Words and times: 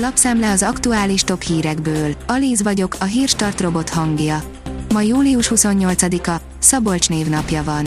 Lapszemle 0.00 0.50
az 0.50 0.62
aktuális 0.62 1.22
top 1.22 1.42
hírekből. 1.42 2.14
Alíz 2.26 2.62
vagyok, 2.62 2.96
a 3.00 3.04
hírstart 3.04 3.60
robot 3.60 3.88
hangja. 3.88 4.42
Ma 4.92 5.00
július 5.00 5.50
28-a, 5.54 6.40
Szabolcs 6.58 7.08
névnapja 7.08 7.64
van. 7.64 7.86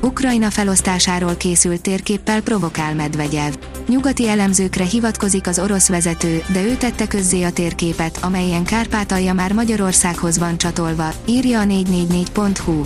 Ukrajna 0.00 0.50
felosztásáról 0.50 1.36
készült 1.36 1.80
térképpel 1.80 2.40
provokál 2.40 2.94
Medvegyev. 2.94 3.52
Nyugati 3.88 4.28
elemzőkre 4.28 4.84
hivatkozik 4.84 5.46
az 5.46 5.58
orosz 5.58 5.88
vezető, 5.88 6.42
de 6.52 6.62
ő 6.62 6.76
tette 6.76 7.06
közzé 7.06 7.42
a 7.42 7.52
térképet, 7.52 8.18
amelyen 8.22 8.64
Kárpátalja 8.64 9.32
már 9.32 9.52
Magyarországhoz 9.52 10.38
van 10.38 10.58
csatolva, 10.58 11.12
írja 11.26 11.60
a 11.60 11.64
444.hu. 11.64 12.84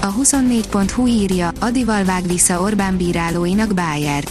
A 0.00 0.14
24.hu 0.14 1.06
írja, 1.06 1.52
Adival 1.60 2.04
vág 2.04 2.26
vissza 2.26 2.60
Orbán 2.60 2.96
bírálóinak 2.96 3.74
Bayer. 3.74 4.24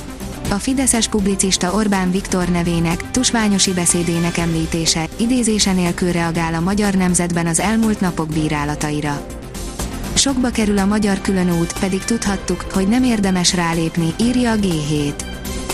A 0.52 0.55
fideszes 0.55 1.07
publicista 1.07 1.73
Orbán 1.73 2.11
Viktor 2.11 2.50
nevének, 2.50 3.11
tusványosi 3.11 3.73
beszédének 3.73 4.37
említése, 4.37 5.07
idézése 5.18 5.71
nélkül 5.71 6.11
reagál 6.11 6.54
a 6.54 6.60
magyar 6.60 6.93
nemzetben 6.93 7.47
az 7.47 7.60
elmúlt 7.60 8.00
napok 8.00 8.28
bírálataira. 8.28 9.25
Sokba 10.14 10.50
kerül 10.50 10.78
a 10.78 10.86
magyar 10.86 11.21
különút, 11.21 11.79
pedig 11.79 12.04
tudhattuk, 12.04 12.61
hogy 12.61 12.87
nem 12.87 13.04
érdemes 13.04 13.54
rálépni, 13.54 14.14
írja 14.20 14.51
a 14.51 14.56
G7. 14.56 15.14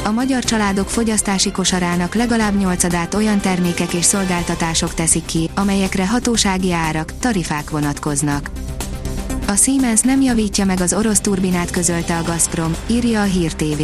A 0.03 0.11
magyar 0.11 0.43
családok 0.43 0.89
fogyasztási 0.89 1.51
kosarának 1.51 2.15
legalább 2.15 2.57
nyolcadát 2.57 3.13
olyan 3.13 3.39
termékek 3.39 3.93
és 3.93 4.05
szolgáltatások 4.05 4.93
teszik 4.93 5.25
ki, 5.25 5.49
amelyekre 5.55 6.07
hatósági 6.07 6.71
árak, 6.71 7.13
tarifák 7.19 7.69
vonatkoznak. 7.69 8.49
A 9.47 9.55
Siemens 9.55 10.01
nem 10.01 10.21
javítja 10.21 10.65
meg 10.65 10.81
az 10.81 10.93
orosz 10.93 11.19
turbinát 11.19 11.71
közölte 11.71 12.17
a 12.17 12.23
Gazprom, 12.23 12.75
írja 12.87 13.21
a 13.21 13.25
Hír 13.25 13.53
TV. 13.53 13.81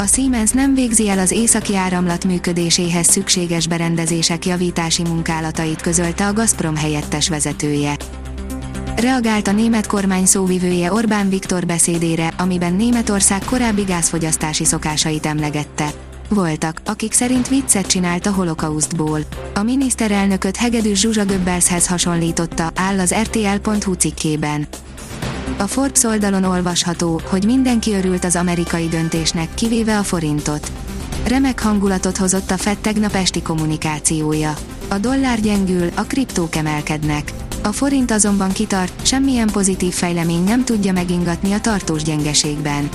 A 0.00 0.06
Siemens 0.06 0.50
nem 0.50 0.74
végzi 0.74 1.08
el 1.08 1.18
az 1.18 1.30
északi 1.30 1.76
áramlat 1.76 2.24
működéséhez 2.24 3.06
szükséges 3.06 3.66
berendezések 3.66 4.46
javítási 4.46 5.02
munkálatait 5.02 5.80
közölte 5.80 6.26
a 6.26 6.32
Gazprom 6.32 6.76
helyettes 6.76 7.28
vezetője. 7.28 7.96
Reagált 8.96 9.48
a 9.48 9.52
német 9.52 9.86
kormány 9.86 10.26
szóvivője 10.26 10.92
Orbán 10.92 11.28
Viktor 11.28 11.66
beszédére, 11.66 12.32
amiben 12.38 12.74
Németország 12.74 13.42
korábbi 13.44 13.82
gázfogyasztási 13.82 14.64
szokásait 14.64 15.26
emlegette. 15.26 15.90
Voltak, 16.28 16.80
akik 16.84 17.12
szerint 17.12 17.48
viccet 17.48 17.86
csinált 17.86 18.26
a 18.26 18.32
holokausztból. 18.32 19.20
A 19.54 19.62
miniszterelnököt 19.62 20.56
Hegedűs 20.56 21.00
Zsuzsa 21.00 21.24
Göbbelshez 21.24 21.86
hasonlította, 21.86 22.70
áll 22.74 22.98
az 22.98 23.14
RTL.hu 23.14 23.92
cikkében. 23.92 24.66
A 25.58 25.66
Forbes 25.66 26.04
oldalon 26.04 26.44
olvasható, 26.44 27.20
hogy 27.24 27.44
mindenki 27.44 27.94
örült 27.94 28.24
az 28.24 28.36
amerikai 28.36 28.88
döntésnek, 28.88 29.54
kivéve 29.54 29.98
a 29.98 30.02
forintot. 30.02 30.72
Remek 31.26 31.60
hangulatot 31.60 32.16
hozott 32.16 32.50
a 32.50 32.56
Fed 32.56 32.78
tegnap 32.78 33.14
esti 33.14 33.42
kommunikációja. 33.42 34.54
A 34.88 34.98
dollár 34.98 35.40
gyengül, 35.40 35.88
a 35.94 36.02
kriptók 36.02 36.56
emelkednek. 36.56 37.32
A 37.62 37.72
forint 37.72 38.10
azonban 38.10 38.52
kitart, 38.52 39.06
semmilyen 39.06 39.48
pozitív 39.52 39.92
fejlemény 39.92 40.44
nem 40.44 40.64
tudja 40.64 40.92
megingatni 40.92 41.52
a 41.52 41.60
tartós 41.60 42.02
gyengeségben. 42.02 42.88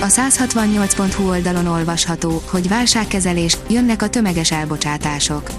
A 0.00 0.06
168.hu 0.06 1.28
oldalon 1.28 1.66
olvasható, 1.66 2.42
hogy 2.50 2.68
válságkezelés, 2.68 3.56
jönnek 3.68 4.02
a 4.02 4.08
tömeges 4.08 4.52
elbocsátások. 4.52 5.50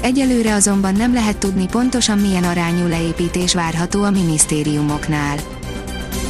Egyelőre 0.00 0.54
azonban 0.54 0.94
nem 0.94 1.12
lehet 1.14 1.36
tudni 1.36 1.66
pontosan 1.66 2.18
milyen 2.18 2.44
arányú 2.44 2.86
leépítés 2.86 3.54
várható 3.54 4.02
a 4.02 4.10
minisztériumoknál. 4.10 5.36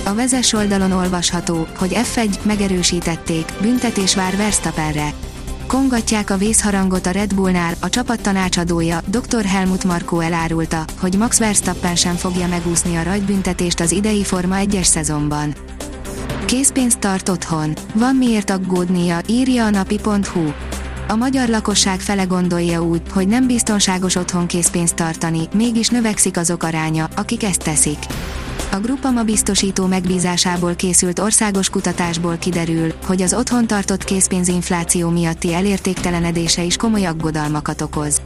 A 0.06 0.14
vezes 0.14 0.52
oldalon 0.52 0.92
olvasható, 0.92 1.66
hogy 1.78 1.92
F1 1.94 2.42
megerősítették, 2.42 3.52
büntetés 3.60 4.14
vár 4.14 4.36
Verstappenre. 4.36 5.12
Kongatják 5.66 6.30
a 6.30 6.36
vészharangot 6.36 7.06
a 7.06 7.10
Red 7.10 7.34
Bullnál, 7.34 7.74
a 7.80 7.88
csapat 7.88 8.20
tanácsadója, 8.20 9.00
dr. 9.06 9.44
Helmut 9.44 9.84
Marko 9.84 10.20
elárulta, 10.20 10.84
hogy 11.00 11.16
Max 11.18 11.38
Verstappen 11.38 11.96
sem 11.96 12.14
fogja 12.14 12.48
megúszni 12.48 12.96
a 12.96 13.02
rajtbüntetést 13.02 13.80
az 13.80 13.92
idei 13.92 14.24
Forma 14.24 14.56
1-es 14.58 14.82
szezonban. 14.82 15.54
Készpénzt 16.44 16.98
tart 16.98 17.28
otthon. 17.28 17.72
Van 17.94 18.16
miért 18.16 18.50
aggódnia, 18.50 19.20
írja 19.26 19.64
a 19.64 19.70
napi.hu. 19.70 20.52
A 21.08 21.14
magyar 21.14 21.48
lakosság 21.48 22.00
fele 22.00 22.24
gondolja 22.24 22.82
úgy, 22.82 23.02
hogy 23.12 23.28
nem 23.28 23.46
biztonságos 23.46 24.16
otthon 24.16 24.46
készpénzt 24.46 24.94
tartani, 24.94 25.48
mégis 25.54 25.88
növekszik 25.88 26.36
azok 26.36 26.62
aránya, 26.62 27.08
akik 27.16 27.42
ezt 27.42 27.62
teszik. 27.62 27.98
A 28.72 28.76
Grupama 28.76 29.22
biztosító 29.22 29.86
megbízásából 29.86 30.74
készült 30.74 31.18
országos 31.18 31.70
kutatásból 31.70 32.36
kiderül, 32.36 32.92
hogy 33.06 33.22
az 33.22 33.34
otthon 33.34 33.66
tartott 33.66 34.04
készpénzinfláció 34.04 35.08
miatti 35.08 35.54
elértéktelenedése 35.54 36.62
is 36.62 36.76
komoly 36.76 37.04
aggodalmakat 37.04 37.80
okoz. 37.80 38.20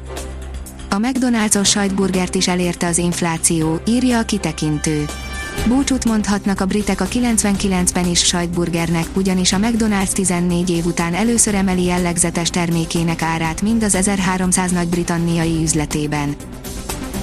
A 0.90 0.96
McDonald's-os 0.96 1.68
sajtburgert 1.68 2.34
is 2.34 2.48
elérte 2.48 2.86
az 2.86 2.98
infláció, 2.98 3.80
írja 3.86 4.18
a 4.18 4.24
kitekintő. 4.24 5.04
Búcsút 5.66 6.04
mondhatnak 6.04 6.60
a 6.60 6.66
britek 6.66 7.00
a 7.00 7.04
99 7.04 7.90
is 8.10 8.24
sajtburgernek, 8.24 9.06
ugyanis 9.14 9.52
a 9.52 9.56
McDonald's 9.56 10.12
14 10.12 10.70
év 10.70 10.86
után 10.86 11.14
először 11.14 11.54
emeli 11.54 11.84
jellegzetes 11.84 12.50
termékének 12.50 13.22
árát 13.22 13.62
mind 13.62 13.82
az 13.82 13.94
1300 13.94 14.70
nagy-britanniai 14.70 15.62
üzletében. 15.62 16.36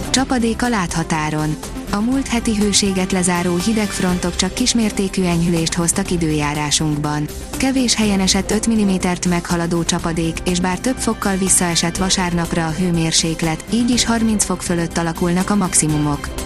Csapadék 0.10 0.64
a 0.64 0.70
láthatáron. 0.70 1.56
A 1.92 2.00
múlt 2.00 2.28
heti 2.28 2.56
hőséget 2.56 3.12
lezáró 3.12 3.56
hideg 3.56 3.88
frontok 3.88 4.36
csak 4.36 4.54
kismértékű 4.54 5.24
enyhülést 5.24 5.74
hoztak 5.74 6.12
időjárásunkban. 6.12 7.28
Kevés 7.58 7.96
helyen 7.96 8.20
esett 8.20 8.52
5 8.52 8.70
mm-t 8.70 9.26
meghaladó 9.26 9.84
csapadék, 9.84 10.38
és 10.46 10.60
bár 10.60 10.80
több 10.80 10.98
fokkal 10.98 11.36
visszaesett 11.36 11.98
vasárnapra 11.98 12.66
a 12.66 12.72
hőmérséklet, 12.72 13.66
így 13.74 13.90
is 13.90 14.06
30 14.06 14.44
fok 14.46 14.62
fölött 14.62 14.98
alakulnak 14.98 15.50
a 15.50 15.56
maximumok. 15.56 16.45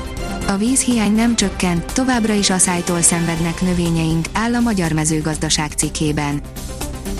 A 0.49 0.57
vízhiány 0.57 1.11
nem 1.11 1.35
csökkent, 1.35 1.93
továbbra 1.93 2.33
is 2.33 2.49
asszálytól 2.49 3.01
szenvednek 3.01 3.61
növényeink, 3.61 4.25
áll 4.33 4.55
a 4.55 4.59
Magyar 4.59 4.91
Mezőgazdaság 4.91 5.71
cikkében. 5.71 6.41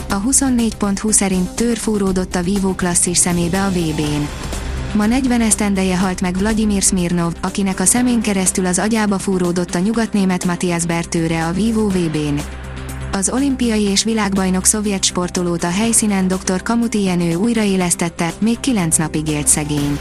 A 0.09 0.21
24.20 0.21 1.11
szerint 1.11 1.49
tör 1.49 1.77
fúródott 1.77 2.35
a 2.35 2.41
Vivo 2.41 2.75
klasszis 2.75 3.17
szemébe 3.17 3.63
a 3.63 3.69
VB-n. 3.69 4.27
Ma 4.93 5.05
40 5.05 5.41
esztendeje 5.41 5.97
halt 5.97 6.21
meg 6.21 6.37
Vladimir 6.37 6.81
Smirnov, 6.81 7.33
akinek 7.41 7.79
a 7.79 7.85
szemén 7.85 8.21
keresztül 8.21 8.65
az 8.65 8.79
agyába 8.79 9.19
fúródott 9.19 9.75
a 9.75 9.79
nyugatnémet 9.79 10.45
Matthias 10.45 10.85
Bertőre 10.85 11.45
a 11.45 11.51
Vivo 11.51 11.87
VB-n. 11.87 12.39
Az 13.11 13.29
olimpiai 13.29 13.83
és 13.83 14.03
világbajnok 14.03 14.65
szovjet 14.65 15.03
sportolót 15.03 15.63
a 15.63 15.69
helyszínen 15.69 16.27
dr. 16.27 16.63
Kamuti 16.63 17.03
Jenő 17.03 17.35
újraélesztette, 17.35 18.33
még 18.39 18.59
9 18.59 18.97
napig 18.97 19.27
élt 19.27 19.47
szegény. 19.47 19.99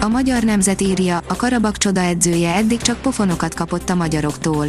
A 0.00 0.08
magyar 0.08 0.42
nemzet 0.42 0.80
írja, 0.80 1.20
a 1.26 1.36
Karabak 1.36 1.76
csoda 1.76 2.00
edzője 2.00 2.54
eddig 2.54 2.80
csak 2.80 3.00
pofonokat 3.00 3.54
kapott 3.54 3.90
a 3.90 3.94
magyaroktól. 3.94 4.66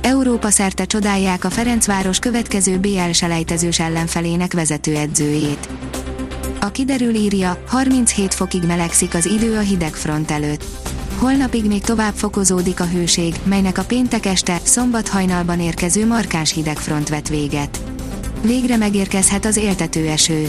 Európa 0.00 0.50
szerte 0.50 0.84
csodálják 0.84 1.44
a 1.44 1.50
Ferencváros 1.50 2.18
következő 2.18 2.78
BL 2.78 3.10
selejtezős 3.10 3.80
ellenfelének 3.80 4.52
vezetőedzőjét. 4.52 5.68
A 6.60 6.70
kiderül 6.70 7.14
írja, 7.14 7.62
37 7.66 8.34
fokig 8.34 8.62
melegszik 8.62 9.14
az 9.14 9.26
idő 9.26 9.56
a 9.56 9.60
hidegfront 9.60 10.30
előtt. 10.30 10.64
Holnapig 11.18 11.64
még 11.64 11.82
tovább 11.82 12.14
fokozódik 12.14 12.80
a 12.80 12.86
hőség, 12.86 13.34
melynek 13.44 13.78
a 13.78 13.84
péntek 13.84 14.26
este, 14.26 14.60
szombat 14.62 15.08
hajnalban 15.08 15.60
érkező 15.60 16.06
markáns 16.06 16.52
hidegfront 16.52 17.08
vet 17.08 17.28
véget. 17.28 17.78
Végre 18.42 18.76
megérkezhet 18.76 19.44
az 19.44 19.56
éltető 19.56 20.06
eső. 20.08 20.48